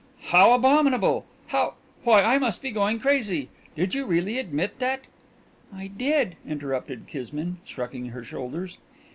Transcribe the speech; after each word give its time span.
"How 0.29 0.53
abominable! 0.53 1.27
How 1.49 1.75
why, 2.03 2.23
I 2.23 2.39
must 2.39 2.63
be 2.63 2.71
going 2.71 2.99
crazy! 2.99 3.49
Did 3.75 3.93
you 3.93 4.07
really 4.07 4.39
admit 4.39 4.79
that" 4.79 5.01
"I 5.81 5.85
did," 5.89 6.37
interrupted 6.43 7.05
Kismine, 7.05 7.57
shrugging 7.65 8.07
her 8.07 8.23
shoulders. 8.23 8.79